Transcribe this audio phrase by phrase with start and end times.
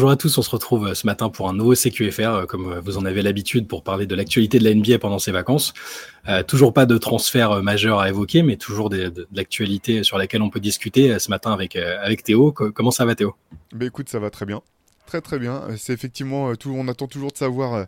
[0.00, 2.72] Bonjour à tous, on se retrouve euh, ce matin pour un nouveau CQFR, euh, comme
[2.72, 5.74] euh, vous en avez l'habitude pour parler de l'actualité de la NBA pendant ses vacances.
[6.46, 10.58] toujours pas de transfert majeur à évoquer, mais toujours de, l'actualité sur laquelle on peut
[10.58, 12.50] discuter ce matin avec, avec Théo.
[12.50, 13.34] comment ça va Théo?
[13.74, 14.62] Bah Écoute, ça va très bien.
[15.04, 15.66] Très très bien.
[15.76, 17.86] C'est effectivement, tout, on attend toujours de savoir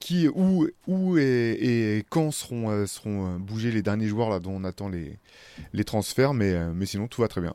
[0.00, 4.90] qui, où, où et, quand seront, seront bougés les derniers joueurs là, dont on attend
[4.90, 5.18] les,
[5.72, 7.54] les transferts, mais, mais sinon tout va très bien.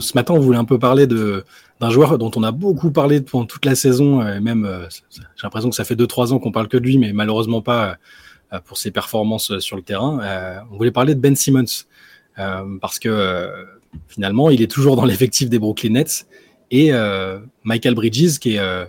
[0.00, 3.46] Ce matin, on voulait un peu parler d'un joueur dont on a beaucoup parlé pendant
[3.46, 4.26] toute la saison.
[4.26, 6.98] Et même, euh, j'ai l'impression que ça fait 2-3 ans qu'on parle que de lui,
[6.98, 7.96] mais malheureusement pas
[8.52, 10.20] euh, pour ses performances sur le terrain.
[10.22, 11.86] Euh, on voulait parler de Ben Simmons
[12.80, 13.48] parce que
[14.08, 16.26] finalement, il est toujours dans l'effectif des Brooklyn Nets
[16.72, 16.90] et
[17.62, 18.88] Michael Bridges, qui est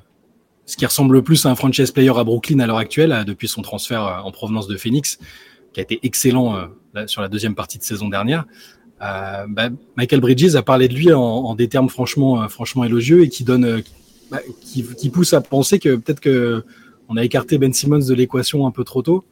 [0.66, 3.48] ce qui ressemble le plus à un franchise player à Brooklyn à l'heure actuelle, depuis
[3.48, 5.20] son transfert en provenance de Phoenix,
[5.74, 6.70] qui a été excellent
[7.06, 8.46] sur la deuxième partie de saison dernière.
[9.02, 13.24] Euh, bah, Michael Bridges a parlé de lui en, des termes franchement, euh, franchement élogieux
[13.24, 13.82] et qui donne, euh,
[14.32, 16.64] bah, qui, pousse à penser que peut-être que
[17.08, 19.26] on a écarté Ben Simmons de l'équation un peu trop tôt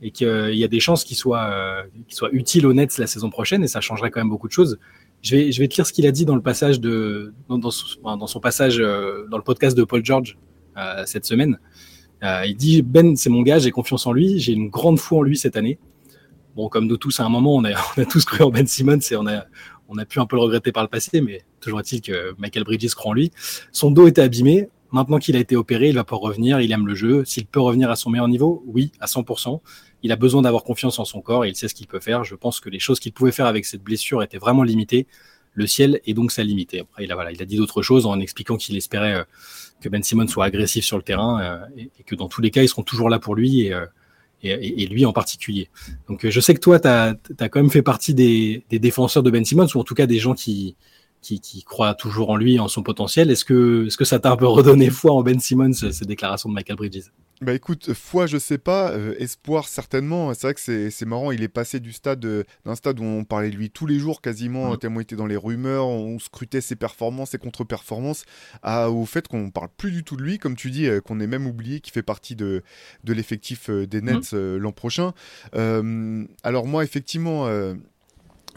[0.00, 1.84] et qu'il y a des chances qu'il soit,
[2.32, 4.78] utile aux Nets la saison prochaine et ça changerait quand même beaucoup de choses.
[5.20, 7.70] Je vais, je vais te lire ce qu'il a dit dans le passage de, dans,
[7.70, 10.38] son, passage dans le podcast de Paul George
[11.04, 11.58] cette semaine.
[12.22, 15.22] il dit Ben, c'est mon gars, j'ai confiance en lui, j'ai une grande foi en
[15.22, 15.78] lui cette année.
[16.58, 19.14] Bon, comme nous tous, à un moment, on a, tous cru en Ben Simmons et
[19.14, 22.64] on a, pu un peu le regretter par le passé, mais toujours est-il que Michael
[22.64, 23.30] Bridges croit en lui.
[23.70, 24.68] Son dos était abîmé.
[24.90, 26.60] Maintenant qu'il a été opéré, il va pouvoir revenir.
[26.60, 27.24] Il aime le jeu.
[27.24, 29.60] S'il peut revenir à son meilleur niveau, oui, à 100%.
[30.02, 32.24] Il a besoin d'avoir confiance en son corps et il sait ce qu'il peut faire.
[32.24, 35.06] Je pense que les choses qu'il pouvait faire avec cette blessure étaient vraiment limitées.
[35.52, 36.74] Le ciel est donc sa limite.
[36.74, 39.24] Après, il a, dit d'autres choses en expliquant qu'il espérait euh,
[39.80, 42.64] que Ben Simmons soit agressif sur le terrain euh, et, que dans tous les cas,
[42.64, 43.86] ils seront toujours là pour lui euh,
[44.42, 45.68] et, lui en particulier.
[46.08, 47.14] Donc euh, je sais que toi, tu as,
[47.48, 50.34] quand même fait partie des, défenseurs de Ben Simmons, ou en tout cas des gens
[50.34, 50.76] qui,
[51.20, 53.30] qui, croient toujours en lui, en son potentiel.
[53.30, 56.04] Est-ce que, est -ce que ça t'a un peu redonné foi en Ben Simmons, ces
[56.04, 57.10] déclarations de Michael Bridges?
[57.40, 60.34] Bah écoute, foi, je sais pas, euh, espoir certainement.
[60.34, 63.22] C'est vrai que c'est marrant, il est passé du stade euh, d'un stade où on
[63.22, 64.78] parlait de lui tous les jours quasiment, mmh.
[64.78, 68.24] tellement il était dans les rumeurs, on scrutait ses performances, ses contre-performances,
[68.64, 71.28] au fait qu'on parle plus du tout de lui, comme tu dis, euh, qu'on est
[71.28, 72.62] même oublié qu'il fait partie de,
[73.04, 74.56] de l'effectif des Nets mmh.
[74.56, 75.12] l'an prochain.
[75.52, 77.46] alors moi, effectivement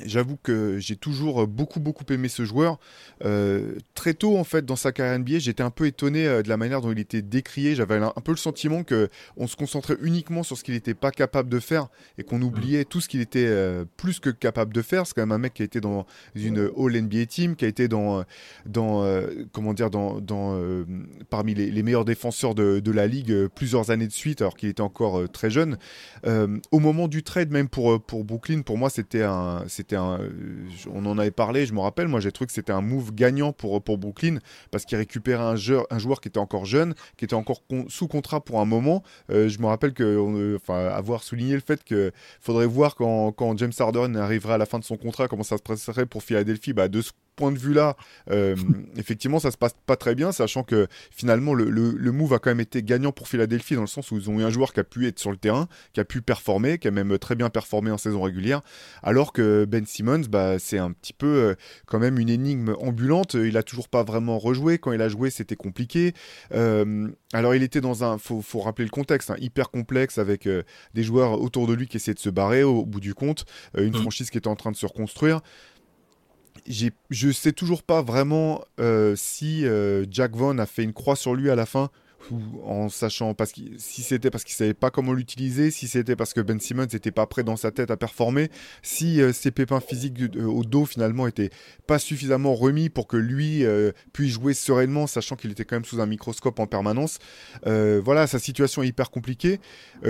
[0.06, 2.80] J'avoue que j'ai toujours beaucoup beaucoup aimé ce joueur.
[3.24, 6.50] Euh, très tôt en fait dans sa carrière NBA, j'étais un peu étonné euh, de
[6.50, 7.76] la manière dont il était décrié.
[7.76, 11.12] J'avais un, peu le sentiment que on se concentrait uniquement sur ce qu'il n'était pas
[11.12, 14.82] capable de faire et qu'on oubliait tout ce qu'il était euh, plus que capable de
[14.82, 15.06] faire.
[15.06, 17.68] C'est quand même un mec qui a été dans une All NBA team, qui a
[17.68, 18.24] été dans
[18.66, 19.06] dans
[19.52, 20.60] comment dire dans, dans
[21.30, 24.82] parmi les, meilleurs défenseurs de, de, la ligue plusieurs années de suite alors qu'il était
[24.82, 25.78] encore très jeune.
[26.26, 30.30] au moment du trade même pour pour Brooklyn, pour moi c'était un c'était euh,
[30.94, 33.54] on en avait parlé, je me rappelle, moi j'ai trouvé que c'était un move gagnant
[33.54, 34.38] pour, pour Brooklyn
[34.72, 38.08] parce qu'il récupérait un joueur, un joueur qui était encore jeune, qui était encore sous
[38.08, 39.04] contrat pour un moment.
[39.30, 43.74] Euh, je me rappelle que, enfin, avoir souligné le fait qu'il faudrait voir quand, James
[43.78, 46.74] Harden arriverait à la fin de son contrat, comment ça se passerait pour Philadelphie.
[46.74, 47.98] Bah, de ce point de vue-là,
[48.30, 48.56] euh,
[48.98, 52.52] effectivement, ça se passe pas très bien, sachant que finalement, le, le, move a quand
[52.52, 54.80] même été gagnant pour Philadelphie dans le sens où ils ont eu un joueur qui
[54.80, 57.50] a pu être sur le terrain, qui a pu performer, qui a même très bien
[57.50, 58.62] performé en saison régulière,
[59.02, 61.56] alors que Ben Simmons, bah, c'est un petit peu euh,
[61.88, 63.34] quand même une énigme ambulante.
[63.34, 64.78] Il a toujours pas vraiment rejoué.
[64.78, 66.14] Quand il a joué, c'était compliqué.
[66.54, 70.48] Euh, alors, il était dans un, faut, faut rappeler le contexte, hein, hyper complexe avec
[70.94, 73.96] des joueurs autour de lui qui essaient de se barrer au, bout du compte, une
[73.96, 75.42] franchise qui était en train de se reconstruire
[76.68, 81.34] je sais toujours pas vraiment euh, si euh, Jack Vaughn a fait une croix sur
[81.36, 81.90] lui à la fin
[82.30, 86.16] ou en sachant parce que si c'était parce qu'il savait pas comment l'utiliser, si c'était
[86.16, 88.52] parce que Ben Simmons n'était pas prêt dans sa tête à performer,
[88.84, 91.50] si euh, ses pépins physiques au dos finalement étaient
[91.88, 93.66] pas suffisamment remis pour que lui
[94.14, 97.18] puisse jouer sereinement, sachant qu'il était quand même sous un microscope en permanence.
[97.66, 99.60] voilà, sa situation est hyper compliquée.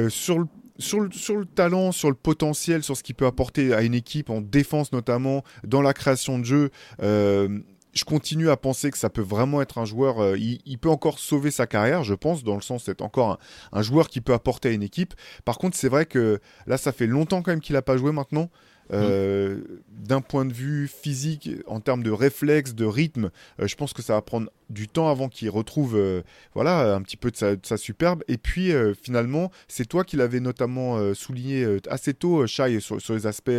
[0.09, 0.47] sur le
[0.81, 4.41] sur le, talent, sur le potentiel, sur ce qu'il peut apporter à une équipe, en
[4.41, 6.69] défense notamment, dans la création de jeu,
[7.01, 7.59] euh,
[7.93, 10.19] je continue à penser que ça peut vraiment être un joueur.
[10.21, 13.37] Euh, il, peut encore sauver sa carrière, je pense, dans le sens c'est encore
[13.71, 15.13] un, joueur qui peut apporter à une équipe.
[15.45, 18.11] Par contre, c'est vrai que là, ça fait longtemps quand même qu'il n'a pas joué
[18.11, 18.49] maintenant.
[18.93, 23.29] Euh, d'un point de vue physique, en termes de réflexe, de rythme,
[23.59, 26.21] je pense que ça va prendre du temps avant qu'il retrouve euh,
[26.53, 28.23] voilà, un petit peu de sa, superbe.
[28.27, 32.97] Et puis euh, finalement, c'est toi qui l'avais notamment euh, souligné assez tôt, Shai, sur,
[33.09, 33.51] les aspects,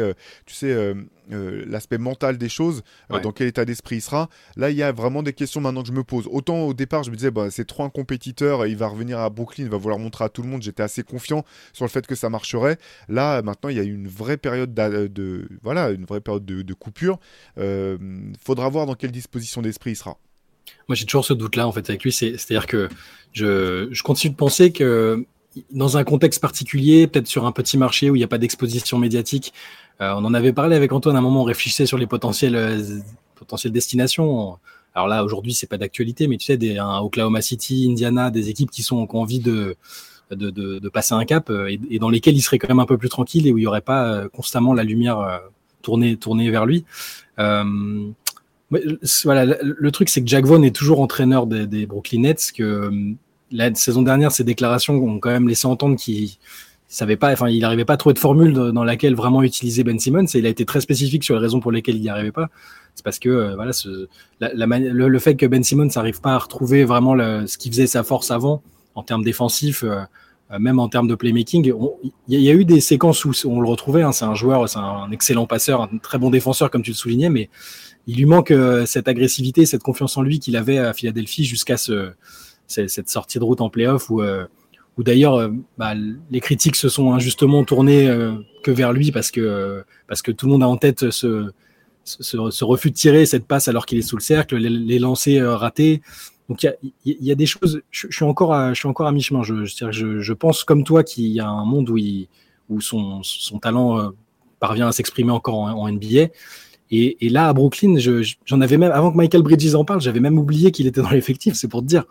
[0.46, 0.94] tu sais,
[1.30, 4.28] l'aspect mental des choses, dans quel état d'esprit il sera.
[4.56, 6.28] Là, il y a vraiment des questions maintenant que je me pose.
[6.30, 9.30] Autant au départ, je me disais, bah, c'est trop un compétiteur, il va revenir à
[9.30, 10.62] Brooklyn, il va vouloir montrer à tout le monde.
[10.62, 12.78] J'étais assez confiant sur le fait que ça marcherait.
[13.08, 15.08] Là, maintenant, il y a une vraie période de,
[15.62, 17.18] voilà, une vraie période de, de coupure.
[17.56, 20.18] faudra voir dans quelle disposition d'esprit il sera.
[20.88, 22.12] Moi, j'ai toujours ce doute-là, en fait, avec lui.
[22.12, 22.88] C'est-à-dire que
[23.32, 25.24] je, continue de penser que
[25.70, 28.98] dans un contexte particulier, peut-être sur un petit marché où il n'y a pas d'exposition
[28.98, 29.52] médiatique,
[30.00, 32.56] euh, on en avait parlé avec Antoine à un moment, on réfléchissait sur les potentielles,
[32.56, 33.00] euh,
[33.66, 34.58] destinations.
[34.94, 38.70] Alors là, aujourd'hui, c'est pas d'actualité, mais tu sais, des, Oklahoma City, Indiana, des équipes
[38.70, 39.76] qui, sont, qui ont envie de,
[40.34, 43.08] de, passer un cap euh, et, dans lesquelles il serait quand même un peu plus
[43.08, 45.40] tranquille et où il n'y aurait pas constamment la lumière
[45.82, 46.84] tournée, tournée vers lui.
[47.38, 48.10] Euh,
[49.24, 52.90] voilà, le, truc, c'est que Jack Vaughn est toujours entraîneur des, Brooklyn Nets, que
[53.50, 56.30] la saison dernière, ses déclarations ont quand même laissé entendre qu'il
[56.88, 59.98] savait pas, enfin, il n'arrivait pas à trouver de formule dans laquelle vraiment utiliser Ben
[59.98, 60.26] Simmons.
[60.34, 62.48] Et il a été très spécifique sur les raisons pour lesquelles il n'y arrivait pas.
[62.94, 63.72] C'est parce que euh, voilà,
[64.40, 68.02] le, fait que Ben Simmons n'arrive pas à retrouver vraiment le, ce qui faisait sa
[68.02, 68.62] force avant
[68.94, 70.00] en termes défensifs, euh,
[70.50, 71.72] euh, même en termes de playmaking.
[72.28, 74.02] Il y, a eu des séquences où on le retrouvait.
[74.02, 76.96] Hein, c'est un joueur, c'est un excellent passeur, un très bon défenseur comme tu le
[76.96, 77.48] soulignais, mais
[78.06, 78.52] il lui manque
[78.86, 82.12] cette agressivité, cette confiance en lui qu'il avait à Philadelphie jusqu'à ce
[82.72, 84.46] cette sortie de route en playoff où, euh,
[84.96, 85.48] où d'ailleurs euh,
[85.78, 90.32] bah, les critiques se sont injustement tournées euh, que vers lui parce que, parce que
[90.32, 91.50] tout le monde a en tête ce,
[92.04, 95.58] ce, refus de tirer cette passe alors qu'il est sous le cercle, les, les lancers
[95.58, 96.02] ratés.
[96.52, 97.80] Donc il y, a, des choses.
[97.90, 99.42] Je, suis encore à, je suis encore à mi-chemin.
[99.42, 103.22] Je, pense comme toi qu'il y a un monde où, son,
[103.58, 104.12] talent
[104.60, 106.28] parvient à s'exprimer encore en, NBA.
[106.90, 107.94] Et, là à Brooklyn,
[108.44, 111.08] j'en avais même avant que Michael Bridges en parle, j'avais même oublié qu'il était dans
[111.08, 111.54] l'effectif.
[111.54, 112.04] C'est pour te dire.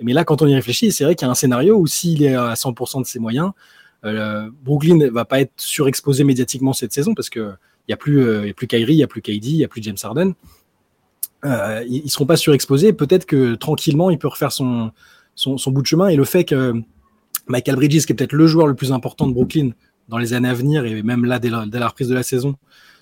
[0.00, 2.22] Mais là, quand on y réfléchit, c'est vrai qu'il y a un scénario où s'il
[2.22, 3.50] est à 100% de ses moyens,
[4.04, 7.54] euh, Brooklyn ne va pas être surexposé médiatiquement cette saison parce que
[7.88, 9.64] il y a plus, euh, a plus Kyrie, il y a plus KD, il y
[9.64, 10.34] a plus James Harden.
[11.44, 12.92] Euh, ils, ne seront pas surexposés.
[12.92, 14.92] Peut-être que tranquillement, il peut refaire son,
[15.34, 16.08] son, bout de chemin.
[16.08, 16.74] Et le fait que
[17.48, 19.70] Michael Bridges, qui est peut-être le joueur le plus important de Brooklyn
[20.08, 22.56] dans les années à venir et même là dès la, reprise de la saison,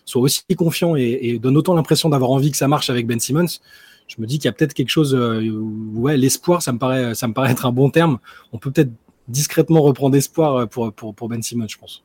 [0.05, 3.47] soit aussi confiant et, donne autant l'impression d'avoir envie que ça marche avec Ben Simmons
[4.09, 5.15] je me dis qu'il y a peut-être quelque chose.
[5.15, 5.51] Euh,
[5.95, 8.19] ouais, l'espoir, ça me paraît, ça me paraît être un bon terme.
[8.53, 8.91] On peut peut-être
[9.29, 12.05] discrètement reprendre espoir euh, pour, pour, pour Ben Simmons, je pense.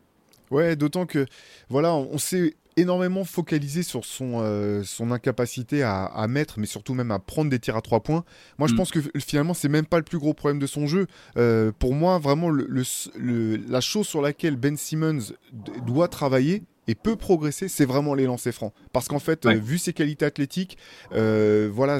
[0.49, 1.25] Ouais, d'autant que
[1.69, 6.93] voilà, on s'est énormément focalisé sur son, euh, son incapacité à, à, mettre, mais surtout
[6.93, 8.23] même à prendre des tirs à trois points.
[8.57, 8.77] Moi, je mm.
[8.77, 11.07] pense que finalement, c'est même pas le plus gros problème de son jeu.
[11.37, 12.83] Euh, pour moi, vraiment, le, le,
[13.15, 15.33] le, la chose sur laquelle Ben Simmons
[15.85, 18.73] doit travailler, et peut progresser, c'est vraiment les lancers francs.
[18.93, 19.55] Parce qu'en fait, ouais.
[19.55, 20.77] euh, vu ses qualités athlétiques,
[21.13, 21.99] euh, voilà,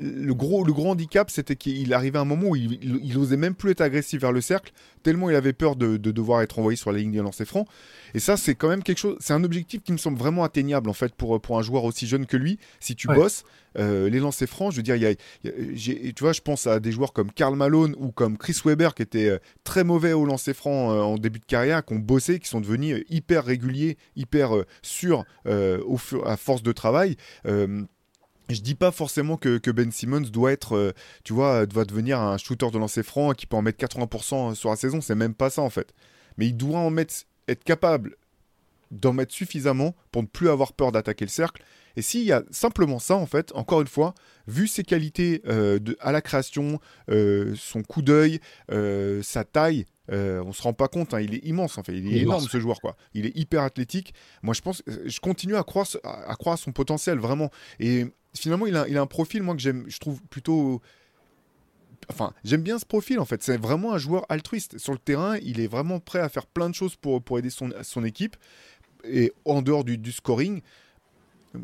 [0.00, 3.18] le gros, le gros handicap, c'était qu'il arrivait à un moment où il, il, il,
[3.18, 4.72] osait même plus être agressif vers le cercle,
[5.02, 7.66] tellement il avait peur de, de devoir être envoyé sur la ligne de lancer franc.
[8.14, 10.90] Et ça, c'est quand même quelque chose, c'est un objectif qui me semble vraiment atteignable
[10.90, 12.58] en fait pour, pour un joueur aussi jeune que lui.
[12.80, 13.14] Si tu ouais.
[13.14, 13.44] bosses,
[13.78, 16.40] euh, les lancers francs, je veux dire, il y a, y a tu vois, je
[16.40, 19.84] pense à des joueurs comme Karl Malone ou comme Chris Weber qui étaient euh, très
[19.84, 23.04] mauvais au lancer franc euh, en début de carrière, qui ont bossé, qui sont devenus
[23.08, 27.16] hyper réguliers, hyper euh, sûrs au, à force de travail.
[28.50, 30.92] Je dis pas forcément que, Ben Simmons doit être, euh,
[31.24, 34.70] tu vois, doit devenir un shooter de lancer franc qui peut en mettre 80% sur
[34.70, 35.00] la saison.
[35.00, 35.94] C'est même pas ça en fait.
[36.36, 37.14] Mais il doit en mettre,
[37.48, 38.16] être capable
[38.90, 41.62] d'en mettre suffisamment pour ne plus avoir peur d'attaquer le cercle.
[41.96, 44.14] Et s'il y a simplement ça, en fait, encore une fois,
[44.46, 48.40] vu ses qualités euh, de, à la création, euh, son coup d'œil,
[48.70, 51.92] euh, sa taille, euh, on se rend pas compte, hein, il est immense en fait,
[51.92, 52.50] il est il énorme immense.
[52.50, 52.96] ce joueur quoi.
[53.14, 54.12] Il est hyper athlétique.
[54.42, 57.50] Moi je pense, je continue à croire, à, à croire à son potentiel vraiment.
[57.78, 60.82] Et finalement il a, il a un profil moi que j'aime, je trouve plutôt
[62.10, 63.42] enfin, j'aime bien ce profil en fait.
[63.42, 64.78] C'est vraiment un joueur altruiste.
[64.78, 67.50] Sur le terrain, il est vraiment prêt à faire plein de choses pour, pour aider
[67.50, 68.36] son, son équipe.
[69.04, 70.60] Et en dehors du, du scoring,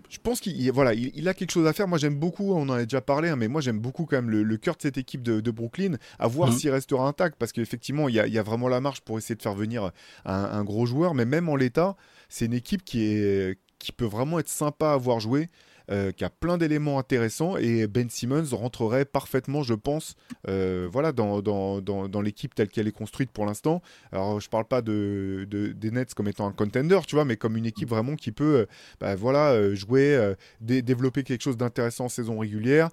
[0.08, 1.86] je pense qu'il voilà, il, il, a quelque chose à faire.
[1.86, 4.30] Moi, j'aime beaucoup, on en a déjà parlé, hein, mais moi, j'aime beaucoup quand même
[4.30, 6.52] le, le, cœur de cette équipe de, de Brooklyn, à voir mmh.
[6.52, 9.18] s'il restera intact, parce qu'effectivement, il y a, il y a, vraiment la marche pour
[9.18, 9.90] essayer de faire venir
[10.24, 11.96] un, un gros joueur, mais même en l'état,
[12.28, 15.48] c'est une équipe qui, est, qui peut vraiment être sympa à voir jouer
[15.88, 20.16] euh, qui a plein d'éléments intéressants et Ben Simmons rentrerait parfaitement, je pense,
[20.48, 23.80] euh, voilà, dans, dans, dans, l'équipe telle qu'elle est construite pour l'instant.
[24.10, 27.36] Alors, je parle pas de, de, des Nets comme étant un contender, tu vois, mais
[27.36, 28.66] comme une équipe vraiment qui peut, euh,
[28.98, 32.88] bah, voilà, jouer, dé développer quelque chose d'intéressant en saison régulière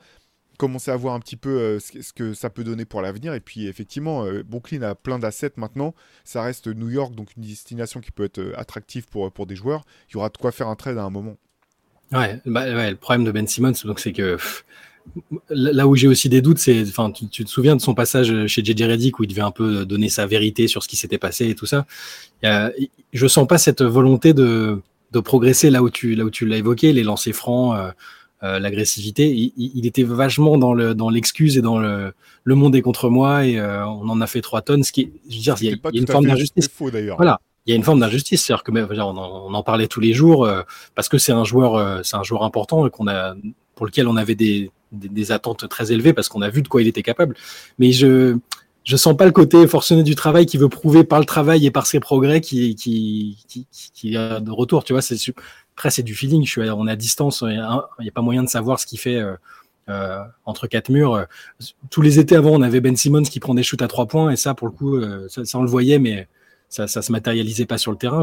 [0.57, 3.33] commencer à voir un petit peu euh, ce, que ça peut donner pour l'avenir.
[3.33, 5.93] Et puis effectivement, euh, Brooklyn a plein d'assets maintenant.
[6.24, 9.55] Ça reste New York, donc une destination qui peut être euh, attractive pour, pour des
[9.55, 9.83] joueurs.
[10.10, 11.38] Il y aura de quoi faire un trade à un moment.
[12.12, 14.38] Ouais, bah, le problème de Ben Simmons, c'est que
[15.50, 18.63] là où j'ai aussi des doutes, c'est, enfin, tu, te souviens de son passage chez
[18.63, 21.50] JJ Redick où il devait un peu donner sa vérité sur ce qui s'était passé
[21.50, 21.88] et tout ça.
[22.43, 22.69] A,
[23.13, 24.79] je sens pas cette volonté de,
[25.12, 27.75] de progresser là où tu, tu l'as évoqué, les lancers francs.
[28.43, 29.33] Euh, l'agressivité.
[29.33, 33.09] Il, il, était vachement dans le dans l'excuse et dans le le monde est contre
[33.09, 34.83] moi et euh, on en a fait trois tonnes.
[34.83, 36.69] Ce qui, je veux dire, il y a, il y a une forme d'injustice.
[37.15, 40.01] Voilà, il y a une forme d'injustice, c'est-à-dire que on en, on en, parlait tous
[40.01, 40.62] les jours euh,
[40.95, 43.35] parce que c'est un joueur, euh, c'est un joueur important et qu'on a
[43.75, 46.81] pour lequel on avait des, des, attentes très élevées parce qu'on a vu de quoi
[46.81, 47.35] il était capable.
[47.79, 48.38] Mais je
[48.83, 51.71] je sens pas le côté forcené du travail qui veut prouver par le travail et
[51.71, 54.83] par ses progrès qui qui qui, qui a de retour.
[54.83, 55.17] Tu vois, c'est
[55.75, 56.47] après c'est du feeling.
[56.57, 57.53] On est à distance, il
[57.99, 59.17] n'y a, pas moyen de savoir ce qu'il fait.
[59.17, 59.35] Euh,
[59.89, 61.25] euh, entre quatre murs.
[61.89, 64.31] Tous les étés avant, on avait Ben Simmons qui prend des shoots à trois points,
[64.31, 66.29] et ça, pour le coup, euh, ça, on le voyait, mais
[66.69, 68.21] ça, ça se matérialisait pas sur le terrain.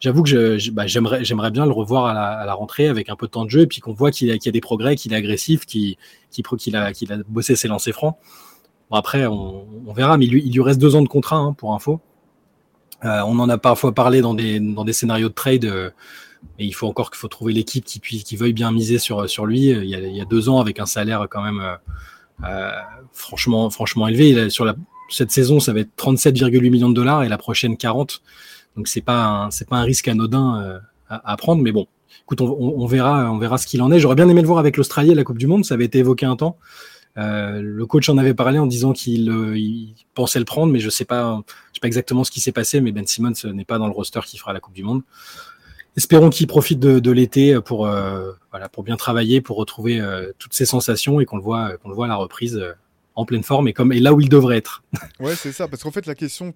[0.00, 3.44] J'avoue que bah, j'aimerais, bien le revoir à la, rentrée avec un peu de temps
[3.44, 5.96] de jeu, et puis qu'on voit qu'il y, a, des progrès, qu'il est agressif, qu'il,
[6.74, 6.92] a,
[7.28, 8.16] bossé ses lancers francs.
[8.90, 12.00] Bon, après, on, verra, mais il lui, reste deux ans de contrat, hein, pour info.
[13.04, 15.92] On en a parfois parlé dans des, scénarios de trade.
[16.58, 19.46] Mais il faut encore qu'il faut trouver l'équipe qui, qui veuille bien miser sur, sur
[19.46, 19.68] lui.
[19.68, 21.76] Il y, a, il y a deux ans, avec un salaire quand même euh,
[22.44, 22.70] euh
[23.12, 24.50] franchement, franchement élevé.
[24.50, 24.74] sur la,
[25.08, 28.22] cette saison, ça va être 37,8 millions de dollars et la prochaine 40.
[28.76, 30.78] Donc c'est pas c'est pas un risque anodin euh,
[31.08, 31.86] à, prendre, mais bon.
[32.22, 33.98] Écoute, on, on, verra, on verra ce qu'il en est.
[33.98, 35.64] J'aurais bien aimé le voir avec l'Australie à la Coupe du Monde.
[35.64, 36.58] Ça avait été évoqué un temps.
[37.16, 40.78] Euh, le coach en avait parlé en disant qu'il euh, il pensait le prendre, mais
[40.78, 42.80] je sais pas, je sais pas exactement ce qui s'est passé.
[42.80, 45.02] Mais Ben Simmons n'est pas dans le roster qui fera la Coupe du Monde
[45.98, 50.54] espérons qu'il profite de, l'été pour, euh, voilà, pour bien travailler, pour retrouver euh, toutes
[50.54, 52.72] ses sensations et qu'on le voit, qu'on le voit à la reprise euh,
[53.16, 54.84] en pleine forme et comme et là où il devrait être.
[55.20, 56.54] ouais, c'est ça, parce qu'en fait la question,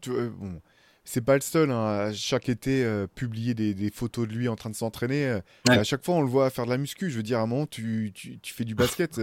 [1.05, 4.71] c'est pas le seul hein, à chaque été publier des, photos de lui en train
[4.71, 5.41] de s'entraîner.
[5.69, 7.11] À chaque fois, on le voit faire de la muscu.
[7.11, 9.21] Je veux dire, à un moment, tu, tu, fais du basket.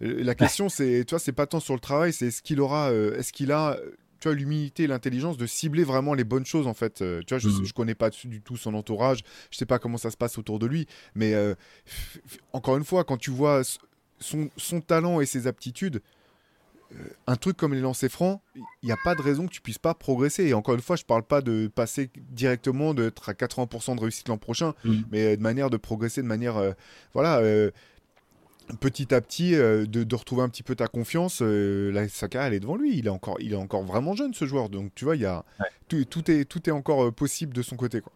[0.00, 2.90] la question, c'est, tu vois, c'est pas tant sur le travail, c'est est-ce qu'il aura,
[2.90, 3.76] est-ce qu'il a
[4.20, 7.02] tu vois, l'humilité et l'intelligence de cibler vraiment les bonnes choses, en fait.
[7.02, 7.72] Euh, tu vois, je, mmh.
[7.74, 9.20] connais pas du tout son entourage,
[9.50, 11.54] je sais pas comment ça se passe autour de lui, mais euh,
[12.52, 13.62] encore une fois, quand tu vois
[14.18, 16.02] son, son talent et ses aptitudes,
[16.92, 19.60] euh, un truc comme les lancers francs, il n'y a pas de raison que tu
[19.60, 20.46] puisses pas progresser.
[20.46, 24.28] Et encore une fois, je parle pas de passer directement, d'être à 80% de réussite
[24.28, 24.94] l'an prochain, mmh.
[25.12, 26.74] mais de manière de progresser de manière,
[27.12, 27.42] voilà,
[28.80, 31.40] petit à petit euh, de, retrouver un petit peu ta confiance.
[31.42, 32.96] Euh, la Saka, elle est devant lui.
[32.96, 34.68] Il est encore, il est encore vraiment jeune ce joueur.
[34.68, 35.44] Donc tu vois, il y a
[35.88, 38.12] tout, est tout est encore euh, possible de son côté quoi.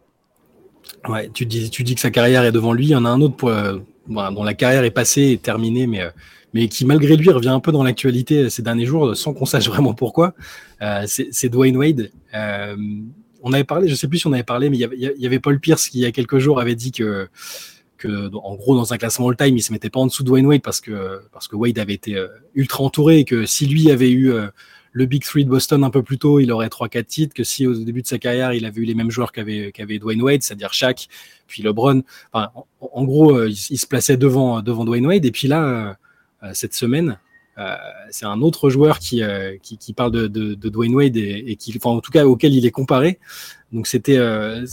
[1.07, 2.85] Ouais, tu dis tu dis que sa carrière est devant lui.
[2.85, 6.01] Il y en a un autre pour, dont la carrière est passée et terminée, mais
[6.53, 9.67] mais qui malgré lui revient un peu dans l'actualité ces derniers jours sans qu'on sache
[9.69, 10.33] vraiment pourquoi.
[11.05, 12.11] c'est Dwayne Wade.
[13.41, 15.39] on avait parlé, je sais plus si on avait parlé, mais il y, y avait
[15.39, 17.29] Paul Pierce qui il y a quelques jours avait dit que
[18.05, 20.61] en gros, dans un classement all-time, il se mettait pas en dessous de Wayne Wade
[20.61, 24.11] parce que, parce que Wade avait été euh, ultra entouré et que si lui avait
[24.11, 24.47] eu euh,
[24.91, 27.65] le Big Three de Boston un peu plus tôt, il aurait 3-4 titres, que si
[27.67, 30.43] au début de sa carrière, il avait eu les mêmes joueurs qu'avait qu'avait Dwayne Wade,
[30.43, 31.07] c'est-à-dire Shaq,
[31.47, 32.03] puis LeBron.
[32.33, 35.25] En, gros, euh, il, se plaçait devant, devant Dwayne Wade.
[35.25, 35.97] Et puis là,
[36.53, 37.17] cette semaine,
[38.09, 39.21] c'est un autre joueur qui,
[39.61, 42.25] qui, qui, parle de, de, de Dwayne Wade et, et, qui, enfin, en tout cas,
[42.25, 43.19] auquel il est comparé.
[43.73, 44.65] Donc c'était euh,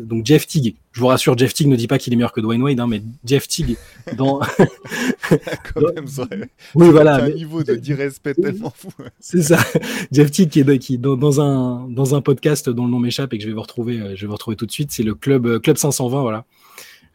[0.00, 0.76] donc Jeff Teague.
[0.92, 2.86] Je vous rassure, Jeff Teague ne dit pas qu'il est meilleur que Dwayne Wade, hein,
[2.86, 3.76] mais Jeff Teague
[4.16, 4.40] dans.
[5.74, 6.26] Quand même, ça...
[6.74, 7.16] Oui, voilà.
[7.16, 8.88] Un niveau de d'irrespect tellement fou.
[9.20, 9.58] c'est ça.
[10.10, 13.34] Jeff Teague qui est qui, dans, dans, un dans un podcast dont le nom m'échappe
[13.34, 14.90] et que je vais vous retrouver, euh, je vais vous retrouver tout de suite.
[14.90, 16.46] C'est le club euh, club 520, voilà.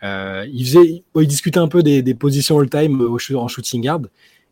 [0.03, 4.01] Euh, il faisait, il discutait un peu des, des positions all-time en shooting guard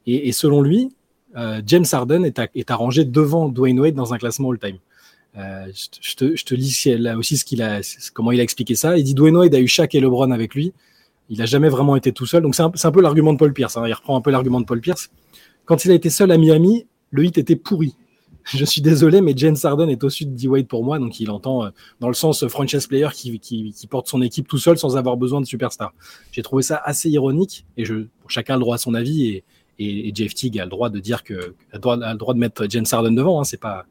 [0.06, 0.90] et, selon lui,
[1.36, 4.78] euh, James Harden est, arrangé devant Dwayne Wade dans un classement all-time.
[5.38, 5.68] Euh,
[6.02, 6.88] je, te, lis
[7.18, 7.82] aussi ce qu'il a,
[8.14, 8.98] comment il a expliqué ça.
[8.98, 10.74] Il dit Dwayne Wade a eu Shaq et LeBron avec lui.
[11.30, 12.42] Il a jamais vraiment été tout seul.
[12.42, 13.78] Donc c'est un, peu l'argument de Paul Pierce.
[13.78, 13.84] Hein.
[13.88, 15.12] Il reprend un peu l'argument de Paul Pierce.
[15.66, 17.96] Quand il a été seul à Miami, le hit était pourri.
[18.46, 20.98] Je suis désolé, mais James Harden est au-dessus de D-Wade pour moi.
[20.98, 24.80] Donc il entend euh, dans le sens franchise player qui, porte son équipe tout seul
[24.80, 25.94] sans avoir besoin de superstar.
[26.32, 29.44] J'ai trouvé ça assez ironique et je, chacun a le droit à son avis
[29.80, 32.86] et, Jeff Teague a le droit de dire que a le droit, de mettre James
[32.92, 33.40] Harden devant.
[33.40, 33.44] Hein.
[33.44, 33.86] C'est pas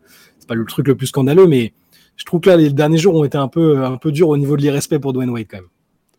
[0.48, 1.74] pas le truc le plus scandaleux, mais
[2.16, 4.36] je trouve que là, les derniers jours ont été un peu, un peu durs au
[4.36, 5.68] niveau de l'irrespect pour Dwayne Wade quand même.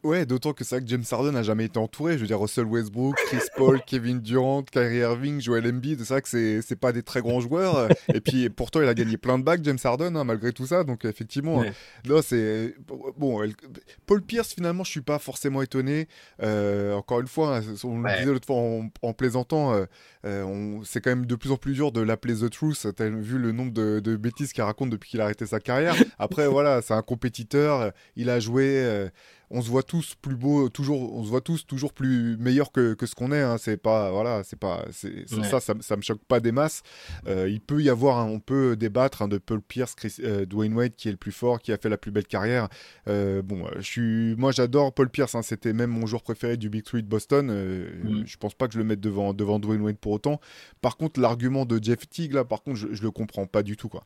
[0.03, 2.13] Ouais, d'autant que c'est vrai que James Harden n'a jamais été entouré.
[2.13, 6.21] Je veux dire, Russell Westbrook, Chris Paul, Kevin Durant, Kyrie Irving, Joel Embiid, c'est vrai
[6.21, 7.89] que c'est, c'est pas des très grands joueurs.
[8.13, 10.85] Et puis pourtant, il a gagné plein de bacs, James Harden, hein, malgré tout ça.
[10.85, 11.63] Donc effectivement,
[12.05, 12.75] là, c'est.
[13.17, 13.41] Bon,
[14.05, 16.07] Paul Pierce, finalement, je suis pas forcément étonné.
[16.41, 18.57] Euh, encore une fois, hein, on le disait l'autre fois
[19.01, 19.85] en, plaisantant, euh,
[20.25, 20.83] euh, on...
[20.83, 22.87] c'est quand même de plus en plus dur de l'appeler The Truth.
[22.95, 25.95] T'as vu le nombre de, de bêtises qu'il raconte depuis qu'il a arrêté sa carrière.
[26.19, 27.91] Après, voilà, c'est un compétiteur.
[28.15, 29.09] Il a joué
[29.51, 32.95] on se voit tous plus beau, toujours, on se voit tous toujours plus meilleur que,
[33.01, 33.41] ce qu'on est.
[33.41, 33.57] Hein.
[33.57, 36.83] C'est pas, voilà, c'est pas, c'est, ça, ça, me choque pas des masses.
[37.27, 40.95] Euh, il peut y avoir, on peut débattre hein, de Paul Pierce, euh, Dwayne Wade
[40.95, 42.69] qui est le plus fort, qui a fait la plus belle carrière.
[43.07, 45.35] Euh, bon, je suis, moi j'adore Paul Pierce.
[45.35, 45.41] Hein.
[45.41, 47.47] C'était même mon joueur préféré du Big Three de Boston.
[47.47, 48.25] Mm.
[48.25, 50.39] Je pense pas que je le mette devant devant Dwayne Wade pour autant.
[50.81, 53.77] Par contre, l'argument de Jeff Teague là, par contre, je, je le comprends pas du
[53.77, 54.05] tout quoi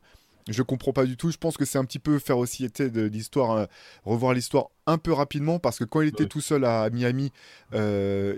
[0.50, 1.32] je comprends pas du tout.
[1.32, 3.66] Je pense que c'est un petit peu faire aussi de l'histoire, euh,
[4.04, 7.32] revoir l'histoire un peu rapidement parce que quand il était tout seul à Miami,
[7.74, 8.38] euh,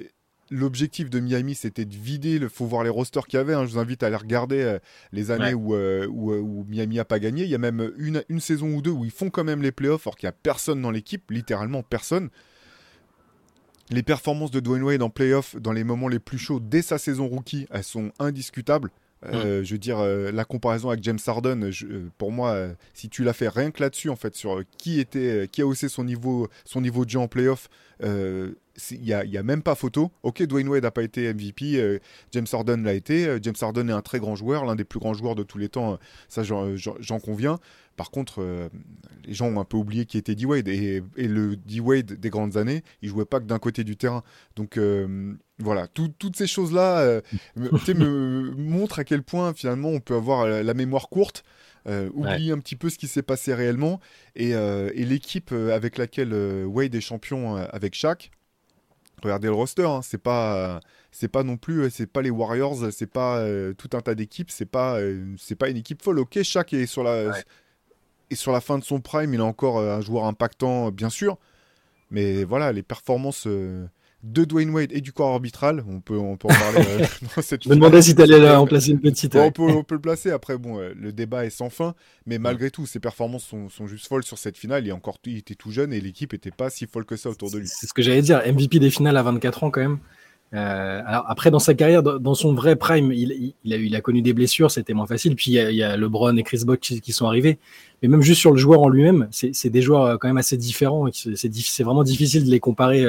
[0.52, 2.36] l'objectif de Miami, c'était de vider.
[2.36, 3.54] Il faut voir les rosters qu'il y avait.
[3.54, 3.66] Hein.
[3.66, 4.80] Je vous invite à aller regarder euh,
[5.12, 7.44] les années où, Miami a pas gagné.
[7.44, 9.72] Il y a même une, une, saison ou deux où ils font quand même les
[9.72, 12.30] playoffs, alors qu'il n'y a personne dans l'équipe, littéralement personne.
[13.92, 16.98] Les performances de Dwayne Wade en playoffs, dans les moments les plus chauds, dès sa
[16.98, 18.92] saison rookie, elles sont indiscutables.
[19.34, 21.70] Euh, je veux dire, la comparaison avec James Harden,
[22.18, 25.62] pour moi, si tu l'as fait rien que là-dessus, en fait, sur qui était, qui
[25.62, 27.70] a haussé son niveau, son niveau de jeu en playoff,
[28.92, 30.12] il n'y a, même pas photo.
[30.24, 32.00] Ok, Dwayne Wade n'a pas été MVP, euh,
[32.32, 33.28] James Harden l'a été.
[33.28, 35.58] Euh, James Harden est un très grand joueur, l'un des plus grands joueurs de tous
[35.58, 37.60] les temps, euh, ça j'en conviens.
[37.96, 38.46] Par contre,
[39.26, 40.68] les gens ont un peu oublié qui était D-Wade.
[40.68, 44.22] Et, le D-Wade des grandes années, il jouait pas que d'un côté du terrain.
[44.58, 44.78] Donc
[45.60, 47.22] voilà, toutes ces choses-là
[47.56, 51.46] me, montrent à quel point finalement on peut avoir la, mémoire courte.
[52.14, 54.02] oublier un petit peu ce qui s'est passé réellement
[54.36, 56.34] et, et l'équipe avec laquelle
[56.66, 58.30] Wade est champion avec Shaq,
[59.24, 60.80] regardez le roster, hein, c'est pas
[61.12, 64.52] c'est pas non plus c'est pas les Warriors, c'est pas euh, tout un tas d'équipes,
[64.52, 66.20] c'est pas euh, c'est pas une équipe folle.
[66.20, 67.34] OK, chaque est sur la
[68.32, 71.38] sur la fin de son prime, il est encore euh, un joueur impactant bien sûr,
[72.12, 73.48] mais voilà, les performances
[74.26, 75.84] de Dwayne Wade et du corps arbitral.
[75.88, 77.06] On peut, on peut en parler euh,
[77.62, 79.36] Je me demandais si tu allais en placer une petite.
[79.36, 80.32] on, peut, on, peut, le placer.
[80.32, 81.94] Après, bon, euh, le débat est sans fin.
[82.26, 84.84] Mais malgré tout, ses performances sont, sont, juste folles sur cette finale.
[84.86, 87.30] Il, est encore, il était tout jeune et l'équipe n'était pas si folle que ça
[87.30, 87.68] autour de lui.
[87.68, 88.42] C'est ce que j'allais dire.
[88.46, 90.00] MVP des finales à 24 ans, quand même.
[90.54, 94.02] Euh, alors après, dans sa carrière, dans, son vrai prime, il, il, a, il, a,
[94.02, 95.36] connu des blessures, c'était moins facile.
[95.36, 97.60] Puis il y, a, LeBron et Chris Bosh qui, sont arrivés.
[98.02, 101.08] Mais même juste sur le joueur en lui-même, c'est des joueurs quand même assez différents.
[101.12, 103.06] C'est vraiment difficile de les comparer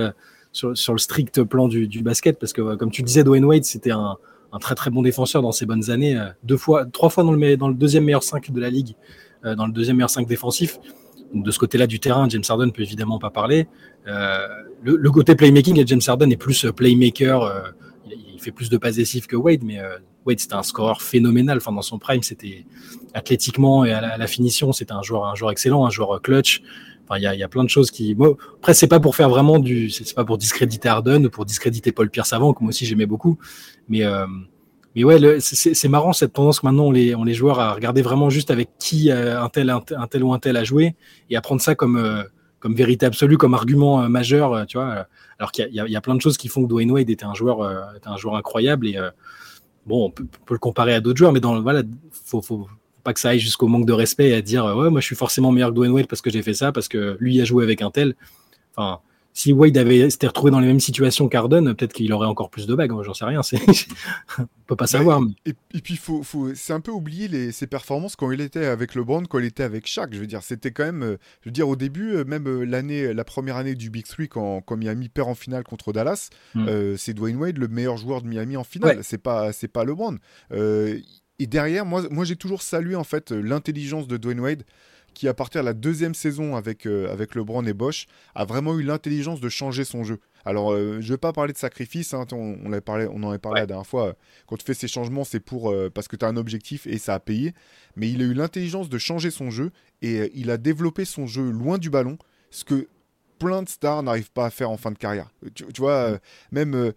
[0.57, 4.17] sur, le strict plan du, basket, parce que comme tu disais, Dwayne Wade, c'était un,
[4.61, 7.75] très très bon défenseur dans ses bonnes années, euh, deux fois, trois fois dans le,
[7.75, 8.95] deuxième meilleur 5 de la ligue,
[9.45, 10.79] euh, dans le deuxième meilleur 5 défensif.
[11.35, 13.69] Donc de ce côté-là du terrain, James Harden peut évidemment pas parler.
[14.07, 14.47] Euh,
[14.83, 17.75] le, côté playmaking, James Harden est plus playmaker.
[18.07, 19.79] il, fait plus de passes décisives que Wade, mais
[20.25, 21.59] Wade c'était un scoreur phénoménal.
[21.59, 22.65] Enfin, dans son prime, c'était
[23.13, 26.63] athlétiquement et à la, finition, c'était un joueur, un joueur excellent, un joueur clutch.
[27.15, 28.15] Il y a, y a, plein de choses qui.
[28.15, 29.91] Bon, après, c'est pas pour faire vraiment du.
[29.91, 33.39] C'est pas pour discréditer Harden ou pour discréditer Paul Pierce avant, comme aussi j'aimais beaucoup.
[33.89, 34.27] Mais, euh,
[34.97, 38.03] mais ouais, c'est marrant cette tendance que maintenant on les, on les joueurs à regarder
[38.03, 40.97] vraiment juste avec qui euh, un, tel, un, tel, ou un tel a joué
[41.31, 42.25] et à prendre ça comme, euh,
[42.61, 45.07] comme vérité absolue, comme argument majeur, tu vois.
[45.39, 47.35] Alors qu'il y, y, a plein de choses qui font que Dwayne Wade était un
[47.35, 48.99] joueur, était un joueur incroyable et
[49.85, 52.67] bon, on peut, on peut, le comparer à d'autres joueurs, mais dans voilà, faut, faut
[53.07, 55.17] pas que ça aille jusqu'au manque de respect et à dire ouais moi je suis
[55.17, 57.65] forcément meilleur que Dwayne Wade parce que j'ai fait ça parce que lui a joué
[57.65, 58.17] avec un tel
[58.77, 59.01] enfin
[59.37, 62.67] si Wade avait s'était retrouvé dans les mêmes situations qu'Arden, peut-être qu'il aurait encore plus
[62.67, 62.91] de bagues.
[63.03, 63.43] J'en sais rien.
[63.43, 63.61] C'est...
[64.39, 65.21] On peut pas savoir.
[65.45, 68.95] Et, puis, faut, faut, c'est un peu oublier les, ses performances quand il était avec
[68.95, 70.15] LeBron, quand il était avec Shaq.
[70.15, 71.03] Je veux dire, c'était quand même.
[71.03, 74.07] Euh, je veux dire, au début, euh, même euh, l'année, la première année du Big
[74.07, 76.97] Three, quand, quand Miami perd en finale contre Dallas, mm.
[76.97, 79.01] c'est Dwayne Wade, le meilleur joueur de Miami en finale.
[79.03, 80.17] C'est pas, c'est pas LeBron.
[80.53, 80.99] Euh,
[81.39, 84.65] et derrière, moi, moi j'ai toujours salué en fait euh, l'intelligence de Dwayne Wade,
[85.15, 88.79] qui à partir de la deuxième saison avec, euh, avec LeBron et Bosch, a vraiment
[88.79, 90.19] eu l'intelligence de changer son jeu.
[90.45, 93.31] Alors, euh, je ne vais pas parler de sacrifice, hein, on, on, parlé, on en
[93.31, 94.15] avait parlé la dernière fois.
[94.47, 97.15] Quand tu fais ces changements, c'est pour parce que tu as un objectif et ça
[97.15, 97.53] a payé.
[97.97, 99.73] Mais il a eu l'intelligence de changer son jeu
[100.03, 102.19] et il a développé son jeu loin du ballon,
[102.51, 102.89] ce que
[103.39, 105.31] plein de stars n'arrivent pas à faire en fin de carrière.
[105.55, 106.19] Tu, vois,
[106.53, 106.93] même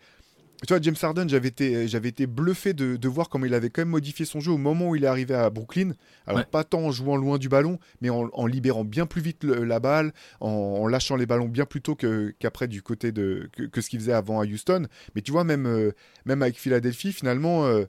[0.68, 3.82] tu vois, James Harden, j'avais été, j'avais été bluffé de, voir comment il avait quand
[3.82, 5.94] même modifié son jeu au moment où il est arrivé à Brooklyn.
[6.28, 9.80] Alors, pas tant en jouant loin du ballon, mais en, libérant bien plus vite la
[9.80, 14.00] balle, en, lâchant les ballons bien plus tôt qu'après du côté de que, ce qu'il
[14.00, 14.88] faisait avant à Houston.
[15.16, 15.92] Mais tu vois, même, euh,
[16.26, 17.86] même avec Philadelphie, finalement, euh,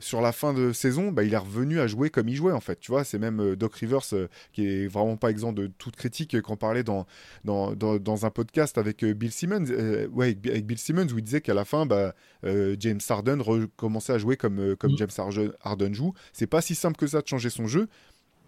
[0.00, 2.60] sur la fin de saison, bah, il est revenu à jouer comme il jouait en
[2.60, 2.78] fait.
[2.78, 5.96] Tu vois, c'est même euh, Doc Rivers euh, qui est vraiment pas exempt de toute
[5.96, 7.06] critique euh, quand on parlait dans,
[7.44, 9.66] dans, dans, un podcast avec Bill Simmons,
[10.12, 14.18] ouais, avec Bill Simmons où il disait qu'à la fin, bah, James Harden recommençait à
[14.18, 14.98] jouer comme, comme mm.
[14.98, 16.14] James Harden joue.
[16.32, 17.88] C'est pas si simple que ça de changer son jeu.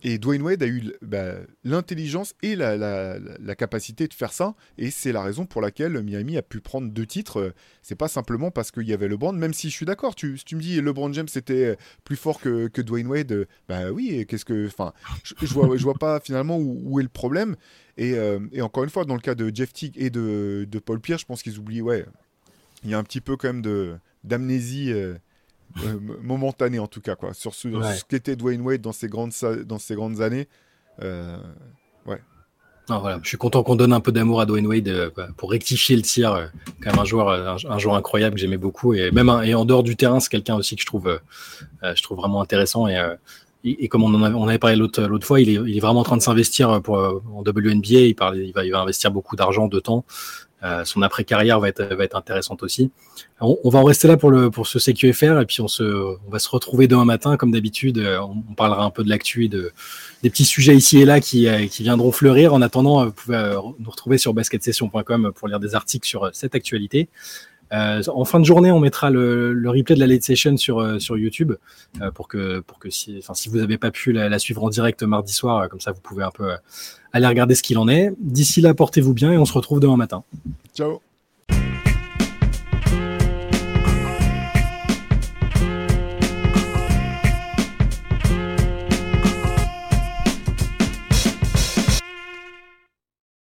[0.03, 1.35] Et Dwayne Wade a eu bah,
[1.65, 3.19] l'intelligence et la,
[3.57, 4.55] capacité de faire ça.
[4.79, 7.53] Et c'est la raison pour laquelle Miami a pu prendre deux titres.
[7.83, 10.15] C'est pas simplement parce qu'il y avait LeBron, même si je suis d'accord.
[10.15, 14.45] Tu, tu me dis LeBron James c'était plus fort que, Dwayne Wade, bah oui, qu'est-ce
[14.45, 14.67] que.
[14.67, 17.57] Enfin, je, je, vois, je vois pas finalement où, est le problème.
[17.97, 20.79] Et, euh, et, encore une fois, dans le cas de Jeff Teague et de, de
[20.79, 22.07] Paul Pierce, je pense qu'ils oublient, ouais,
[22.85, 24.93] il y a un petit peu quand même d'amnésie.
[24.93, 25.17] Euh,
[25.85, 27.69] euh, momentané en tout cas, quoi, sur ce,
[28.05, 29.33] qu'était Dwayne Wade dans ses grandes,
[29.65, 30.49] dans ses grandes années.
[31.03, 31.39] Euh,
[32.07, 32.21] ouais.
[32.89, 35.97] voilà, je suis content qu'on donne un peu d'amour à Dwayne Wade euh, pour rectifier
[35.97, 36.51] le tir.
[36.83, 39.83] quand même un joueur, un, joueur incroyable que j'aimais beaucoup et même et en dehors
[39.83, 41.21] du terrain, c'est quelqu'un aussi que je trouve,
[41.83, 43.01] je trouve vraiment intéressant et,
[43.63, 45.81] et, comme on en avait, on avait parlé l'autre l'autre fois, il est, il est,
[45.81, 48.01] vraiment en train de s'investir pour en WNBA.
[48.01, 50.05] Il, parle, il va, il va investir beaucoup d'argent, de temps.
[50.85, 52.91] Son après-carrière va être, va être intéressante aussi.
[53.41, 56.31] On, va en rester là pour, le, pour ce CQFR et puis on, se, on
[56.31, 57.99] va se retrouver demain matin comme d'habitude.
[57.99, 59.73] On, parlera un peu de l'actu et de,
[60.23, 62.53] des petits sujets ici et là qui, qui viendront fleurir.
[62.53, 67.09] En attendant, vous pouvez nous retrouver sur basketsession.com pour lire des articles sur cette actualité.
[67.73, 70.99] Euh, en fin de journée, on mettra le, replay de la late session sur, euh,
[71.11, 71.53] YouTube
[72.01, 75.03] euh, pour que, pour que si, si vous n'avez pas pu la, suivre en direct
[75.03, 76.51] mardi soir, comme ça vous pouvez un peu
[77.13, 78.13] aller regarder ce qu'il en est.
[78.19, 80.25] D'ici là, portez-vous bien et on se retrouve demain matin.
[80.75, 81.01] Ciao